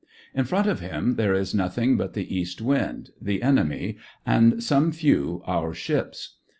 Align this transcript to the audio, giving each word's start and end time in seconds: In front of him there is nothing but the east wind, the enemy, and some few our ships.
In 0.33 0.45
front 0.45 0.65
of 0.65 0.79
him 0.79 1.13
there 1.13 1.35
is 1.35 1.53
nothing 1.53 1.95
but 1.95 2.13
the 2.15 2.35
east 2.35 2.59
wind, 2.59 3.11
the 3.21 3.43
enemy, 3.43 3.97
and 4.25 4.63
some 4.63 4.91
few 4.91 5.43
our 5.45 5.75
ships. 5.75 6.37